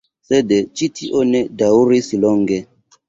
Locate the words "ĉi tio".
0.79-1.21